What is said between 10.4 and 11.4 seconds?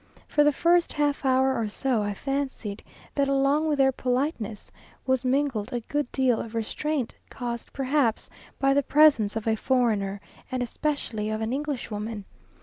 and especially of